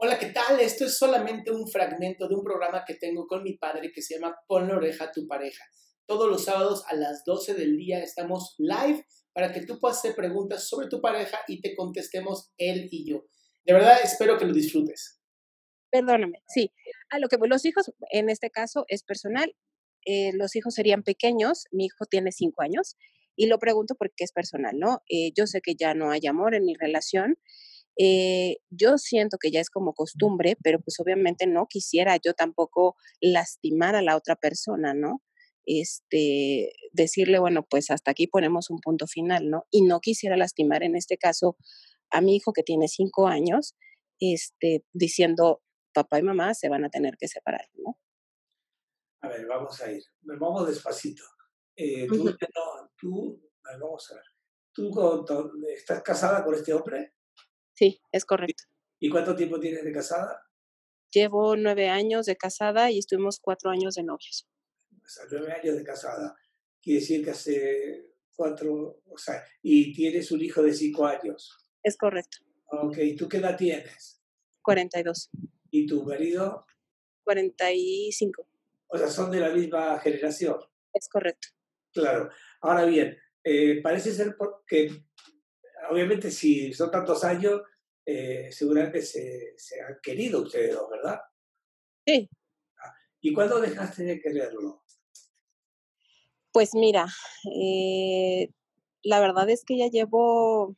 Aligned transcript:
Hola, 0.00 0.16
¿qué 0.16 0.26
tal? 0.26 0.60
Esto 0.60 0.84
es 0.84 0.96
solamente 0.96 1.50
un 1.50 1.66
fragmento 1.66 2.28
de 2.28 2.36
un 2.36 2.44
programa 2.44 2.84
que 2.86 2.94
tengo 2.94 3.26
con 3.26 3.42
mi 3.42 3.54
padre 3.54 3.90
que 3.92 4.00
se 4.00 4.14
llama 4.14 4.38
Pon 4.46 4.68
la 4.68 4.76
oreja 4.76 5.06
a 5.06 5.10
tu 5.10 5.26
pareja. 5.26 5.64
Todos 6.06 6.28
los 6.30 6.44
sábados 6.44 6.84
a 6.86 6.94
las 6.94 7.24
12 7.24 7.54
del 7.54 7.76
día 7.76 7.98
estamos 7.98 8.54
live 8.58 9.04
para 9.32 9.52
que 9.52 9.66
tú 9.66 9.80
puedas 9.80 9.98
hacer 9.98 10.14
preguntas 10.14 10.68
sobre 10.68 10.86
tu 10.86 11.00
pareja 11.00 11.40
y 11.48 11.60
te 11.60 11.74
contestemos 11.74 12.52
él 12.58 12.86
y 12.92 13.10
yo. 13.10 13.24
De 13.64 13.72
verdad, 13.72 13.96
espero 14.00 14.38
que 14.38 14.44
lo 14.44 14.52
disfrutes. 14.52 15.20
Perdóname, 15.90 16.44
sí. 16.46 16.70
A 17.10 17.18
lo 17.18 17.26
que 17.26 17.36
los 17.36 17.64
hijos, 17.64 17.90
en 18.12 18.30
este 18.30 18.50
caso, 18.50 18.84
es 18.86 19.02
personal. 19.02 19.52
Eh, 20.06 20.30
los 20.34 20.54
hijos 20.54 20.74
serían 20.74 21.02
pequeños, 21.02 21.64
mi 21.72 21.86
hijo 21.86 22.06
tiene 22.08 22.30
cinco 22.30 22.62
años, 22.62 22.96
y 23.34 23.46
lo 23.46 23.58
pregunto 23.58 23.96
porque 23.98 24.22
es 24.22 24.30
personal, 24.30 24.78
¿no? 24.78 25.02
Eh, 25.08 25.32
yo 25.36 25.48
sé 25.48 25.60
que 25.60 25.74
ya 25.74 25.94
no 25.94 26.12
hay 26.12 26.24
amor 26.28 26.54
en 26.54 26.64
mi 26.64 26.74
relación, 26.74 27.36
eh, 28.00 28.58
yo 28.70 28.96
siento 28.96 29.38
que 29.38 29.50
ya 29.50 29.60
es 29.60 29.70
como 29.70 29.92
costumbre, 29.92 30.56
pero 30.62 30.78
pues 30.80 31.00
obviamente 31.00 31.48
no 31.48 31.66
quisiera 31.66 32.16
yo 32.16 32.32
tampoco 32.32 32.94
lastimar 33.20 33.96
a 33.96 34.02
la 34.02 34.16
otra 34.16 34.36
persona, 34.36 34.94
¿no? 34.94 35.20
Este, 35.66 36.72
decirle, 36.92 37.40
bueno, 37.40 37.66
pues 37.68 37.90
hasta 37.90 38.12
aquí 38.12 38.28
ponemos 38.28 38.70
un 38.70 38.78
punto 38.78 39.08
final, 39.08 39.50
¿no? 39.50 39.64
Y 39.72 39.82
no 39.82 40.00
quisiera 40.00 40.36
lastimar 40.36 40.84
en 40.84 40.94
este 40.94 41.18
caso 41.18 41.56
a 42.10 42.20
mi 42.20 42.36
hijo 42.36 42.52
que 42.52 42.62
tiene 42.62 42.86
cinco 42.86 43.26
años, 43.26 43.74
este, 44.20 44.84
diciendo, 44.92 45.60
papá 45.92 46.20
y 46.20 46.22
mamá 46.22 46.54
se 46.54 46.68
van 46.68 46.84
a 46.84 46.90
tener 46.90 47.16
que 47.18 47.26
separar, 47.26 47.68
¿no? 47.74 47.98
A 49.22 49.28
ver, 49.28 49.44
vamos 49.46 49.80
a 49.82 49.90
ir, 49.90 50.04
vamos 50.22 50.68
despacito. 50.68 51.24
Eh, 51.74 52.06
tú, 52.06 52.32
tú, 52.96 53.50
vamos 53.64 54.10
a 54.12 54.14
ver, 54.14 54.24
¿tú 54.72 54.90
estás 55.74 56.00
casada 56.02 56.44
con 56.44 56.54
este 56.54 56.72
hombre? 56.72 57.17
Sí, 57.78 58.00
es 58.10 58.24
correcto. 58.24 58.64
¿Y 58.98 59.08
cuánto 59.08 59.36
tiempo 59.36 59.60
tienes 59.60 59.84
de 59.84 59.92
casada? 59.92 60.42
Llevo 61.12 61.54
nueve 61.54 61.88
años 61.88 62.26
de 62.26 62.34
casada 62.34 62.90
y 62.90 62.98
estuvimos 62.98 63.38
cuatro 63.38 63.70
años 63.70 63.94
de 63.94 64.02
novios. 64.02 64.48
O 64.90 65.08
sea, 65.08 65.26
nueve 65.30 65.52
años 65.52 65.76
de 65.76 65.84
casada. 65.84 66.34
Quiere 66.82 66.98
decir 66.98 67.24
que 67.24 67.30
hace 67.30 68.14
cuatro, 68.34 69.00
o 69.06 69.16
sea, 69.16 69.44
y 69.62 69.92
tienes 69.92 70.32
un 70.32 70.40
hijo 70.40 70.60
de 70.60 70.74
cinco 70.74 71.06
años. 71.06 71.56
Es 71.84 71.96
correcto. 71.96 72.38
Ok, 72.66 72.98
¿y 72.98 73.14
tú 73.14 73.28
qué 73.28 73.36
edad 73.36 73.56
tienes? 73.56 74.24
42. 74.62 75.30
¿Y 75.70 75.86
tu 75.86 76.02
marido? 76.02 76.66
45. 77.22 78.48
O 78.88 78.98
sea, 78.98 79.06
son 79.06 79.30
de 79.30 79.38
la 79.38 79.50
misma 79.50 80.00
generación. 80.00 80.56
Es 80.92 81.08
correcto. 81.08 81.46
Claro. 81.92 82.28
Ahora 82.60 82.86
bien, 82.86 83.16
eh, 83.44 83.80
parece 83.82 84.12
ser 84.12 84.36
que 84.66 85.07
obviamente 85.90 86.30
si 86.30 86.72
son 86.72 86.90
tantos 86.90 87.24
años, 87.24 87.62
eh, 88.04 88.50
seguramente 88.50 89.02
se, 89.02 89.54
se, 89.56 89.80
han 89.80 89.98
querido 90.02 90.42
ustedes 90.42 90.74
dos, 90.74 90.88
¿verdad? 90.90 91.20
Sí. 92.06 92.28
Ah, 92.82 92.94
¿Y 93.20 93.32
cuándo 93.32 93.60
dejaste 93.60 94.04
de 94.04 94.20
quererlo? 94.20 94.82
Pues 96.52 96.74
mira, 96.74 97.06
eh, 97.54 98.50
la 99.02 99.20
verdad 99.20 99.48
es 99.50 99.64
que 99.64 99.76
ya 99.76 99.88
llevo 99.88 100.76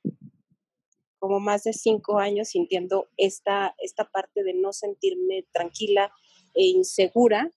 como 1.21 1.39
más 1.39 1.65
de 1.65 1.73
cinco 1.73 2.19
años 2.19 2.49
sintiendo 2.49 3.09
esta, 3.17 3.75
esta 3.79 4.11
parte 4.11 4.43
de 4.43 4.55
no 4.55 4.73
sentirme 4.73 5.47
tranquila 5.53 6.13
e 6.55 6.67
insegura. 6.67 7.51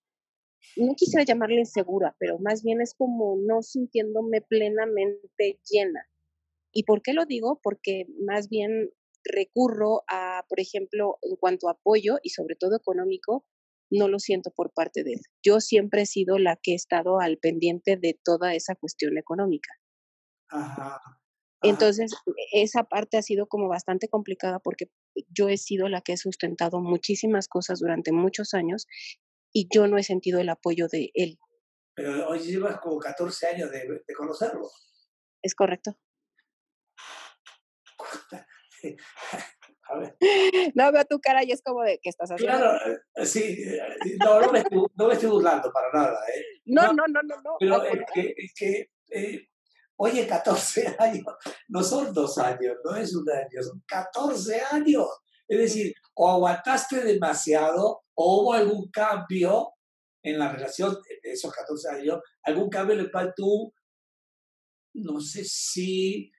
No 0.76 0.96
quisiera 0.96 1.26
llamarle 1.26 1.62
insegura, 1.62 2.16
pero 2.20 2.38
más 2.40 2.62
bien 2.62 2.82
es 2.82 2.94
como 2.94 3.38
no 3.38 3.64
sintiéndome 3.64 4.42
plenamente 4.42 5.60
llena. 5.70 6.08
¿Y 6.74 6.84
por 6.84 7.02
qué 7.02 7.14
lo 7.14 7.26
digo? 7.26 7.60
Porque 7.62 8.06
más 8.26 8.50
bien 8.50 8.90
recurro 9.24 10.04
a, 10.10 10.44
por 10.50 10.60
ejemplo, 10.60 11.18
en 11.22 11.36
cuanto 11.38 11.70
a 11.70 11.74
apoyo 11.74 12.18
y 12.24 12.30
sobre 12.30 12.56
todo 12.56 12.76
económico, 12.76 13.46
no 13.92 14.08
lo 14.08 14.20
siento 14.20 14.52
por 14.52 14.74
parte 14.74 15.04
de 15.04 15.14
él. 15.14 15.22
Yo 15.46 15.60
siempre 15.60 16.02
he 16.02 16.06
sido 16.06 16.40
la 16.40 16.58
que 16.62 16.72
he 16.72 16.76
estado 16.76 17.20
al 17.20 17.38
pendiente 17.38 17.96
de 17.96 18.20
toda 18.24 18.56
esa 18.56 18.76
cuestión 18.76 19.18
económica. 19.18 19.70
Ajá. 20.50 21.00
Entonces, 21.62 22.12
esa 22.52 22.84
parte 22.84 23.18
ha 23.18 23.22
sido 23.22 23.48
como 23.48 23.70
bastante 23.70 24.10
complicada 24.10 24.60
porque 24.60 24.88
yo 25.30 25.48
he 25.48 25.58
sido 25.58 25.88
la 25.88 26.02
que 26.02 26.14
he 26.14 26.18
sustentado 26.18 26.82
muchísimas 26.82 27.48
cosas 27.48 27.80
durante 27.80 28.12
muchos 28.12 28.54
años 28.54 28.86
y 29.54 29.70
yo 29.74 29.88
no 29.88 29.98
he 29.98 30.04
sentido 30.04 30.40
el 30.42 30.50
apoyo 30.50 30.88
de 30.90 31.12
él. 31.14 31.38
Pero 31.96 32.28
hoy 32.28 32.40
llevas 32.40 32.80
como 32.82 33.00
14 33.00 33.48
años 33.48 33.72
de, 33.72 33.80
de 34.06 34.14
conocerlo. 34.14 34.68
Es 35.42 35.56
correcto. 35.56 35.98
A 39.90 39.98
ver. 39.98 40.16
No 40.76 40.92
veo 40.92 41.04
tu 41.06 41.20
cara 41.20 41.44
y 41.44 41.52
es 41.52 41.62
como 41.62 41.84
de 41.84 42.00
que 42.02 42.10
estás 42.10 42.32
haciendo. 42.32 42.58
Claro, 42.58 42.94
eh, 43.16 43.26
sí, 43.26 43.64
eh, 43.64 44.18
no, 44.18 44.40
no, 44.40 44.52
me 44.52 44.60
estoy, 44.60 44.86
no 44.96 45.08
me 45.08 45.14
estoy 45.14 45.30
burlando 45.30 45.72
para 45.74 45.92
nada. 45.92 46.20
¿eh? 46.34 46.42
No, 46.66 46.94
no, 46.94 47.04
no, 47.08 47.22
no. 47.22 47.36
no, 47.44 47.58
pero 47.60 47.94
es 47.94 48.12
que, 48.14 48.34
es 48.38 48.54
que 48.56 48.92
eh, 49.10 49.50
oye, 49.98 50.26
14 50.26 50.96
años, 51.00 51.26
no 51.68 51.84
son 51.84 52.14
dos 52.14 52.38
años, 52.38 52.78
no 52.84 52.96
es 52.96 53.14
un 53.16 53.30
año, 53.30 53.62
son 53.62 53.84
14 53.86 54.62
años. 54.72 55.08
Es 55.48 55.58
decir, 55.60 55.94
o 56.16 56.30
aguantaste 56.30 57.04
demasiado 57.04 58.04
o 58.14 58.42
hubo 58.42 58.54
algún 58.54 58.90
cambio 58.90 59.74
en 60.24 60.40
la 60.40 60.52
relación 60.52 60.98
de 61.24 61.32
esos 61.32 61.54
14 61.54 61.90
años, 61.90 62.20
algún 62.44 62.70
cambio 62.70 62.96
en 62.96 63.02
el 63.02 63.12
cual 63.12 63.34
tú, 63.36 63.74
no 64.94 65.20
sé 65.20 65.44
si 65.44 66.32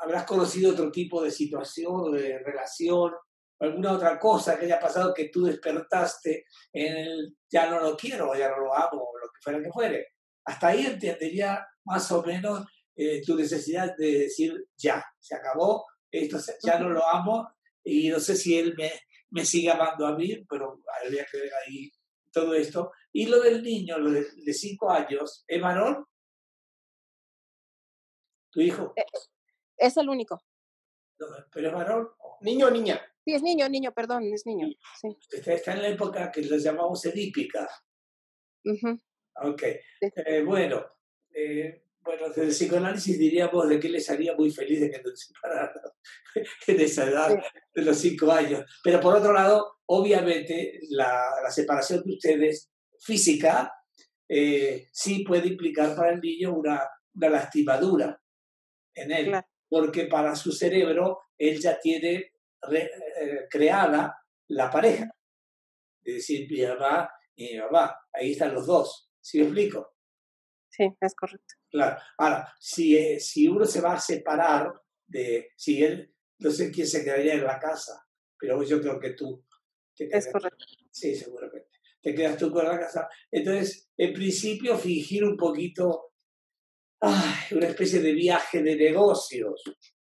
habrás 0.00 0.24
conocido 0.24 0.72
otro 0.72 0.90
tipo 0.90 1.22
de 1.22 1.30
situación, 1.30 2.12
de 2.12 2.38
relación, 2.38 3.12
alguna 3.60 3.92
otra 3.92 4.18
cosa 4.18 4.58
que 4.58 4.66
haya 4.66 4.78
pasado 4.78 5.12
que 5.12 5.28
tú 5.28 5.44
despertaste 5.44 6.44
en 6.72 6.96
el 6.96 7.36
ya 7.50 7.68
no 7.68 7.80
lo 7.80 7.96
quiero, 7.96 8.34
ya 8.34 8.50
no 8.50 8.58
lo 8.58 8.74
amo, 8.74 9.02
o 9.02 9.18
lo 9.18 9.26
que 9.28 9.40
fuera 9.42 9.62
que 9.62 9.70
fuere. 9.70 10.06
Hasta 10.44 10.68
ahí 10.68 10.86
entendería 10.86 11.66
más 11.84 12.10
o 12.12 12.22
menos 12.22 12.66
eh, 12.94 13.22
tu 13.24 13.36
necesidad 13.36 13.96
de 13.96 14.20
decir 14.20 14.66
ya, 14.76 15.04
se 15.18 15.34
acabó, 15.34 15.86
esto 16.10 16.38
ya 16.62 16.78
no 16.78 16.90
lo 16.90 17.06
amo 17.06 17.48
y 17.84 18.08
no 18.08 18.20
sé 18.20 18.36
si 18.36 18.58
él 18.58 18.74
me, 18.76 18.92
me 19.30 19.44
sigue 19.44 19.70
amando 19.70 20.06
a 20.06 20.16
mí, 20.16 20.44
pero 20.48 20.80
habría 21.04 21.26
que 21.30 21.38
ver 21.38 21.52
ahí 21.66 21.90
todo 22.32 22.54
esto. 22.54 22.92
Y 23.12 23.26
lo 23.26 23.40
del 23.40 23.62
niño, 23.62 23.98
lo 23.98 24.10
de, 24.10 24.26
de 24.36 24.52
cinco 24.52 24.90
años, 24.90 25.44
¿es 25.46 25.60
varón? 25.60 26.06
¿Tu 28.50 28.60
hijo? 28.60 28.94
Es 29.78 29.96
el 29.96 30.08
único. 30.08 30.42
¿Pero 31.52 31.68
es 31.68 31.74
varón? 31.74 32.08
¿Niño 32.40 32.66
o 32.66 32.70
niña? 32.70 33.00
Sí, 33.24 33.34
es 33.34 33.42
niño, 33.42 33.68
niño, 33.68 33.92
perdón, 33.92 34.24
es 34.32 34.46
niño. 34.46 34.68
Sí. 35.00 35.16
Está, 35.30 35.54
está 35.54 35.72
en 35.72 35.82
la 35.82 35.88
época 35.88 36.30
que 36.30 36.42
les 36.42 36.62
llamamos 36.62 37.04
edípica. 37.04 37.68
Ujú. 38.64 38.98
Ok. 39.42 39.62
Eh, 40.00 40.42
bueno, 40.44 40.84
eh, 41.34 41.84
bueno, 42.00 42.28
desde 42.28 42.44
el 42.44 42.48
psicoanálisis 42.48 43.18
diríamos 43.18 43.68
de 43.68 43.78
que 43.78 43.88
les 43.88 44.08
haría 44.08 44.34
muy 44.34 44.50
feliz 44.50 44.80
de 44.80 44.90
que 44.90 45.02
nos 45.02 45.20
separaran 45.26 45.70
en 46.66 46.80
esa 46.80 47.04
edad 47.04 47.42
de 47.74 47.82
los 47.82 47.98
cinco 47.98 48.32
años. 48.32 48.64
Pero 48.82 49.00
por 49.00 49.14
otro 49.14 49.32
lado, 49.32 49.80
obviamente, 49.86 50.80
la, 50.90 51.40
la 51.42 51.50
separación 51.50 52.02
de 52.04 52.14
ustedes 52.14 52.70
física 53.00 53.72
eh, 54.28 54.88
sí 54.92 55.24
puede 55.24 55.48
implicar 55.48 55.94
para 55.94 56.12
el 56.12 56.20
niño 56.20 56.54
una, 56.54 56.82
una 57.14 57.28
lastimadura 57.28 58.20
en 58.94 59.12
él. 59.12 59.26
Claro. 59.26 59.46
Porque 59.68 60.06
para 60.06 60.34
su 60.34 60.52
cerebro 60.52 61.20
él 61.36 61.60
ya 61.60 61.78
tiene 61.78 62.32
re- 62.62 62.90
eh, 63.20 63.46
creada 63.50 64.16
la 64.48 64.70
pareja. 64.70 65.10
Es 66.02 66.14
decir, 66.14 66.50
mi 66.50 66.62
mamá 66.62 67.10
y 67.36 67.52
mi 67.52 67.58
mamá. 67.58 67.94
Ahí 68.12 68.32
están 68.32 68.54
los 68.54 68.66
dos. 68.66 69.10
¿Sí 69.20 69.38
me 69.38 69.44
explico? 69.44 69.94
Sí, 70.70 70.84
es 71.00 71.14
correcto. 71.14 71.54
Claro. 71.70 72.00
Ahora, 72.16 72.54
si, 72.58 72.96
eh, 72.96 73.20
si 73.20 73.46
uno 73.48 73.64
se 73.64 73.80
va 73.80 73.94
a 73.94 74.00
separar 74.00 74.72
de, 75.06 75.50
si 75.56 75.82
él, 75.82 76.14
no 76.38 76.50
sé 76.50 76.70
quién 76.70 76.86
se 76.86 77.04
quedaría 77.04 77.34
en 77.34 77.44
la 77.44 77.58
casa, 77.58 78.06
pero 78.38 78.62
yo 78.62 78.80
creo 78.80 78.98
que 78.98 79.10
tú. 79.10 79.44
Te 79.94 80.08
Es 80.16 80.30
correcto. 80.32 80.64
Sí, 80.90 81.14
seguramente. 81.14 81.68
Te 82.00 82.14
quedas 82.14 82.36
tú 82.38 82.50
con 82.52 82.64
la 82.64 82.78
casa. 82.78 83.08
Entonces, 83.30 83.90
en 83.96 84.12
principio, 84.14 84.78
fingir 84.78 85.24
un 85.24 85.36
poquito, 85.36 86.07
ay, 87.00 87.56
una 87.56 87.66
especie 87.66 88.00
de 88.00 88.12
viaje 88.12 88.62
de 88.62 88.76
negocios. 88.76 89.62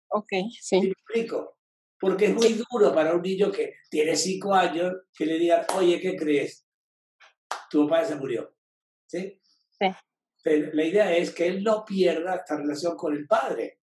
Ok, 0.08 0.32
¿Sí 0.60 0.80
me 0.80 0.88
explico? 0.88 1.58
Porque 1.98 2.26
es 2.26 2.34
muy 2.34 2.60
duro 2.70 2.92
para 2.92 3.14
un 3.14 3.22
niño 3.22 3.50
que 3.50 3.74
tiene 3.88 4.16
cinco 4.16 4.54
años 4.54 4.92
que 5.16 5.24
le 5.24 5.38
digan, 5.38 5.64
oye, 5.76 6.00
¿qué 6.00 6.16
crees? 6.16 6.66
Tu 7.70 7.88
papá 7.88 8.04
se 8.04 8.16
murió. 8.16 8.54
¿Sí? 9.06 9.40
Sí. 9.70 9.86
Pero 10.42 10.70
la 10.74 10.84
idea 10.84 11.16
es 11.16 11.32
que 11.32 11.46
él 11.46 11.62
no 11.62 11.84
pierda 11.84 12.34
esta 12.34 12.56
relación 12.56 12.96
con 12.96 13.14
el 13.14 13.26
padre. 13.26 13.78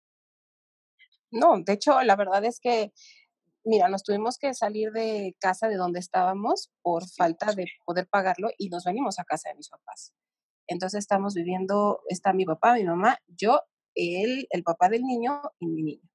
No, 1.31 1.61
de 1.61 1.73
hecho, 1.73 2.01
la 2.01 2.15
verdad 2.15 2.43
es 2.45 2.59
que, 2.59 2.91
mira, 3.63 3.87
nos 3.89 4.03
tuvimos 4.03 4.37
que 4.37 4.53
salir 4.53 4.91
de 4.91 5.35
casa 5.39 5.67
de 5.67 5.75
donde 5.75 5.99
estábamos 5.99 6.71
por 6.81 7.07
falta 7.07 7.53
de 7.53 7.67
poder 7.85 8.07
pagarlo 8.07 8.49
y 8.57 8.69
nos 8.69 8.85
venimos 8.85 9.19
a 9.19 9.25
casa 9.25 9.49
de 9.49 9.55
mis 9.55 9.69
papás. 9.69 10.13
Entonces 10.67 10.99
estamos 10.99 11.33
viviendo, 11.33 12.01
está 12.09 12.33
mi 12.33 12.45
papá, 12.45 12.75
mi 12.75 12.83
mamá, 12.83 13.17
yo, 13.27 13.61
él, 13.95 14.47
el 14.51 14.63
papá 14.63 14.89
del 14.89 15.03
niño 15.03 15.41
y 15.59 15.67
mi 15.67 15.83
niño. 15.83 16.09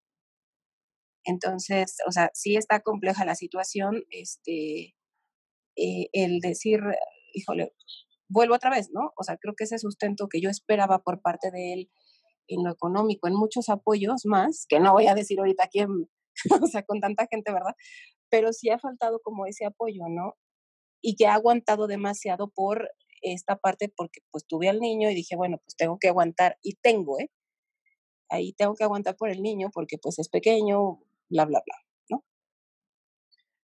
Entonces, 1.24 1.96
o 2.06 2.12
sea, 2.12 2.30
sí 2.34 2.56
está 2.56 2.80
compleja 2.80 3.24
la 3.24 3.34
situación, 3.34 4.04
este, 4.10 4.94
eh, 5.76 6.08
el 6.12 6.40
decir, 6.40 6.80
híjole, 7.32 7.72
vuelvo 8.28 8.54
otra 8.54 8.70
vez, 8.70 8.90
¿no? 8.92 9.12
O 9.16 9.22
sea, 9.24 9.36
creo 9.36 9.54
que 9.56 9.64
ese 9.64 9.78
sustento 9.78 10.28
que 10.28 10.40
yo 10.40 10.50
esperaba 10.50 11.00
por 11.00 11.20
parte 11.22 11.50
de 11.50 11.72
él 11.74 11.90
en 12.48 12.64
lo 12.64 12.72
económico, 12.72 13.28
en 13.28 13.34
muchos 13.34 13.68
apoyos 13.68 14.22
más, 14.26 14.66
que 14.68 14.80
no 14.80 14.92
voy 14.92 15.06
a 15.06 15.14
decir 15.14 15.38
ahorita 15.38 15.68
quién, 15.68 15.88
o 16.62 16.66
sea, 16.66 16.82
con 16.84 17.00
tanta 17.00 17.26
gente, 17.30 17.52
¿verdad? 17.52 17.74
Pero 18.30 18.52
sí 18.52 18.70
ha 18.70 18.78
faltado 18.78 19.20
como 19.22 19.46
ese 19.46 19.64
apoyo, 19.66 20.04
¿no? 20.08 20.34
Y 21.02 21.16
que 21.16 21.26
ha 21.26 21.34
aguantado 21.34 21.86
demasiado 21.86 22.48
por 22.48 22.90
esta 23.22 23.56
parte 23.56 23.92
porque 23.94 24.20
pues 24.30 24.46
tuve 24.46 24.68
al 24.68 24.80
niño 24.80 25.10
y 25.10 25.14
dije, 25.14 25.36
bueno, 25.36 25.58
pues 25.58 25.76
tengo 25.76 25.98
que 25.98 26.08
aguantar 26.08 26.58
y 26.62 26.74
tengo, 26.76 27.18
¿eh? 27.20 27.30
Ahí 28.28 28.52
tengo 28.54 28.74
que 28.74 28.84
aguantar 28.84 29.16
por 29.16 29.30
el 29.30 29.42
niño 29.42 29.70
porque 29.72 29.98
pues 29.98 30.18
es 30.18 30.28
pequeño, 30.28 31.00
bla, 31.28 31.44
bla, 31.44 31.62
bla, 31.64 31.76
¿no? 32.10 32.24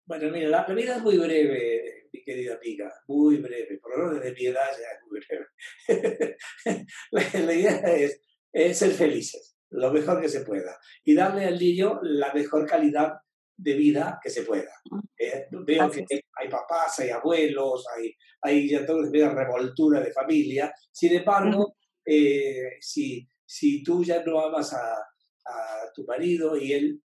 Bueno, 0.07 0.31
mira, 0.31 0.49
la, 0.49 0.65
vida 0.75 0.97
es 0.97 1.03
muy 1.03 1.19
breve, 1.19 2.09
mi 2.13 2.23
querida 2.23 2.55
amiga, 2.57 2.93
muy 3.07 3.39
breve, 3.39 3.79
por 3.79 3.93
lo 3.93 3.99
menos 3.99 4.23
desde 4.23 4.35
mi 4.35 4.47
edad 4.47 4.71
ya 4.73 4.97
es 4.97 5.07
muy 5.11 5.21
breve. 5.21 6.77
la, 7.11 7.55
idea 7.55 7.77
es, 7.95 8.21
es 8.53 8.79
ser 8.79 8.91
felices, 8.93 9.57
lo 9.71 9.91
mejor 9.91 10.21
que 10.21 10.29
se 10.29 10.41
pueda, 10.41 10.79
y 11.05 11.15
darle 11.15 11.47
al 11.47 11.59
niño 11.59 11.99
la 12.03 12.33
mejor 12.35 12.67
calidad 12.67 13.21
de 13.59 13.75
vida 13.75 14.21
que 14.23 14.31
se 14.31 14.43
pueda. 14.43 14.71
Eh, 15.19 15.47
veo 15.51 15.91
que 15.91 16.05
hay 16.37 16.49
papás, 16.49 17.01
hay 17.01 17.11
abuelos, 17.11 17.85
hay, 17.97 18.15
hay 18.41 18.69
ya 18.69 18.87
todo 18.87 18.99
una 18.99 19.35
revoltura 19.35 20.01
de 20.01 20.13
familia. 20.13 20.73
Sin 20.93 21.13
embargo, 21.13 21.77
eh, 22.07 22.79
si, 22.81 23.29
si 23.45 23.83
tú 23.83 24.05
ya 24.05 24.23
no 24.23 24.41
amas 24.41 24.73
a, 24.73 24.95
a, 24.95 25.93
tu 25.93 26.05
marido 26.05 26.57
y 26.57 26.73
él 26.73 27.03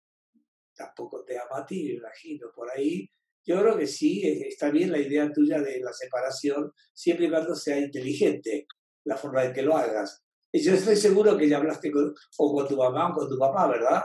tampoco 0.74 1.22
te 1.24 1.38
ama 1.38 1.58
a 1.58 1.66
ti, 1.66 1.84
me 1.84 1.94
imagino, 1.94 2.50
por 2.54 2.70
ahí, 2.70 3.10
yo 3.44 3.60
creo 3.60 3.76
que 3.76 3.86
sí, 3.86 4.26
eh, 4.26 4.48
está 4.48 4.70
bien 4.70 4.90
la 4.90 4.98
idea 4.98 5.30
tuya 5.30 5.60
de 5.60 5.80
la 5.80 5.92
separación, 5.92 6.72
siempre 6.94 7.26
y 7.26 7.30
cuando 7.30 7.54
sea 7.54 7.78
inteligente 7.78 8.66
la 9.04 9.16
forma 9.16 9.44
en 9.44 9.52
que 9.52 9.62
lo 9.62 9.76
hagas. 9.76 10.24
Y 10.50 10.62
yo 10.62 10.72
estoy 10.72 10.96
seguro 10.96 11.36
que 11.36 11.48
ya 11.48 11.58
hablaste 11.58 11.90
con, 11.90 12.14
o 12.38 12.54
con 12.54 12.66
tu 12.66 12.76
mamá 12.76 13.10
o 13.10 13.14
con 13.14 13.28
tu 13.28 13.38
papá, 13.38 13.68
¿verdad? 13.68 14.02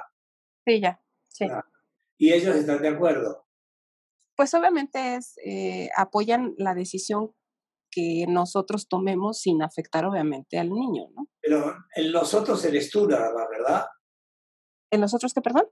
Sí, 0.65 0.81
ya, 0.81 0.99
sí. 1.29 1.45
Ah, 1.49 1.63
¿Y 2.17 2.33
ellos 2.33 2.55
están 2.55 2.81
de 2.81 2.89
acuerdo? 2.89 3.45
Pues 4.35 4.53
obviamente 4.53 5.15
es, 5.15 5.35
eh, 5.45 5.89
apoyan 5.95 6.53
la 6.57 6.73
decisión 6.73 7.33
que 7.91 8.25
nosotros 8.27 8.87
tomemos 8.87 9.39
sin 9.39 9.61
afectar 9.61 10.05
obviamente 10.05 10.57
al 10.57 10.69
niño, 10.69 11.09
¿no? 11.15 11.27
Pero 11.39 11.75
en 11.95 12.11
los 12.11 12.33
otros 12.33 12.63
eres 12.65 12.89
tú 12.89 13.07
nada 13.07 13.31
más, 13.33 13.47
¿verdad? 13.49 13.85
¿En 14.91 15.01
los 15.01 15.13
otros 15.13 15.33
qué, 15.33 15.41
perdón? 15.41 15.67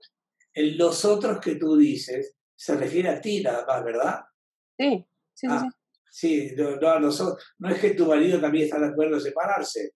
En 0.54 0.78
los 0.78 1.04
otros 1.04 1.40
que 1.40 1.56
tú 1.56 1.76
dices 1.76 2.36
se 2.54 2.76
refiere 2.76 3.08
a 3.08 3.20
ti 3.20 3.42
nada 3.42 3.66
más, 3.66 3.84
¿verdad? 3.84 4.20
Sí, 4.78 5.04
sí, 5.34 5.48
sí. 5.48 5.48
Ah, 5.48 5.68
sí, 6.10 6.52
no, 6.56 6.76
no, 6.76 7.10
no 7.58 7.68
es 7.68 7.80
que 7.80 7.94
tu 7.94 8.06
marido 8.06 8.40
también 8.40 8.64
está 8.64 8.78
de 8.78 8.86
acuerdo 8.86 9.16
en 9.16 9.20
separarse. 9.20 9.94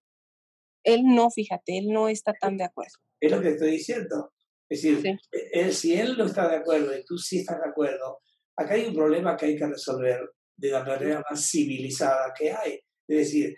Él 0.82 1.02
no, 1.04 1.30
fíjate, 1.30 1.78
él 1.78 1.88
no 1.88 2.08
está 2.08 2.32
tan 2.32 2.56
de 2.56 2.64
acuerdo. 2.64 2.94
Es 3.20 3.30
lo 3.30 3.40
que 3.40 3.50
estoy 3.50 3.72
diciendo. 3.72 4.32
Es 4.68 4.82
decir, 4.82 5.18
él, 5.52 5.72
si 5.72 5.94
él 5.94 6.16
no 6.18 6.24
está 6.26 6.48
de 6.48 6.56
acuerdo 6.56 6.96
y 6.96 7.04
tú 7.04 7.16
sí 7.16 7.38
estás 7.38 7.60
de 7.60 7.68
acuerdo, 7.68 8.20
acá 8.56 8.74
hay 8.74 8.86
un 8.86 8.94
problema 8.94 9.36
que 9.36 9.46
hay 9.46 9.56
que 9.56 9.66
resolver 9.66 10.20
de 10.56 10.70
la 10.70 10.84
manera 10.84 11.22
más 11.28 11.48
civilizada 11.48 12.32
que 12.36 12.50
hay. 12.50 12.80
Es 13.06 13.16
decir, 13.18 13.56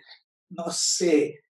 no 0.49 0.65
sé 0.69 1.41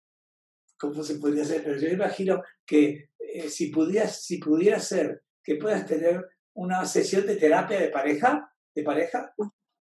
cómo 0.77 1.03
se 1.03 1.15
podría 1.15 1.43
hacer, 1.43 1.61
pero 1.63 1.77
yo 1.77 1.89
imagino 1.89 2.41
que 2.65 3.09
eh, 3.19 3.49
si, 3.49 3.67
pudieras, 3.67 4.23
si 4.23 4.37
pudiera 4.37 4.79
ser 4.79 5.23
que 5.43 5.55
puedas 5.55 5.85
tener 5.85 6.25
una 6.53 6.85
sesión 6.85 7.25
de 7.25 7.35
terapia 7.35 7.79
de 7.79 7.89
pareja, 7.89 8.49
de 8.73 8.83
pareja, 8.83 9.33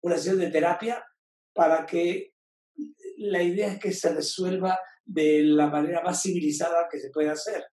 una 0.01 0.16
sesión 0.16 0.39
de 0.39 0.51
terapia 0.51 1.04
para 1.54 1.86
que 1.86 2.33
la 3.18 3.44
idea 3.44 3.74
es 3.74 3.80
que 3.80 3.92
se 3.92 4.13
resuelva 4.13 4.80
de 5.04 5.42
la 5.44 5.68
manera 5.68 6.01
más 6.01 6.22
civilizada 6.22 6.88
que 6.89 7.00
se 7.00 7.10
puede 7.10 7.30
hacer 7.30 7.66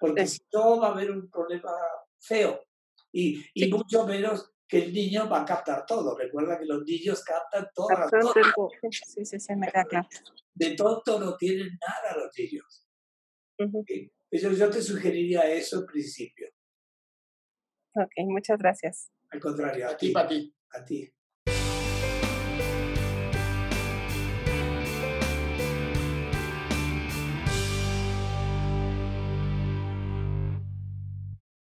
porque 0.00 0.26
si 0.26 0.40
no 0.52 0.80
va 0.80 0.88
a 0.88 0.90
haber 0.92 1.10
un 1.10 1.30
problema 1.30 1.70
feo. 2.18 2.64
Y, 3.12 3.44
y 3.54 3.70
mucho 3.70 4.06
menos 4.06 4.52
que 4.66 4.84
el 4.84 4.92
niño 4.92 5.28
va 5.28 5.42
a 5.42 5.44
captar 5.44 5.84
todo. 5.84 6.16
Recuerda 6.16 6.58
que 6.58 6.64
los 6.64 6.82
niños 6.84 7.22
captan 7.22 7.68
todas 7.74 7.98
las 7.98 8.10
cosas. 8.10 8.54
Sí, 8.90 9.24
sí, 9.24 9.38
sí, 9.38 9.56
me. 9.56 9.70
De 10.54 10.70
tonto 10.74 11.20
no 11.20 11.36
tienen 11.36 11.78
nada 11.80 12.16
los 12.16 12.30
niños. 12.38 12.88
Eso, 14.30 14.52
yo 14.52 14.70
te 14.70 14.80
sugeriría 14.80 15.42
eso 15.52 15.80
en 15.80 15.86
principio. 15.86 16.48
Ok, 17.94 18.12
muchas 18.28 18.58
gracias. 18.58 19.10
Al 19.30 19.40
contrario, 19.40 19.88
a, 19.88 19.90
a 19.90 19.96
ti, 19.96 20.14
ti. 20.28 20.54
A 20.72 20.84
ti. 20.84 21.12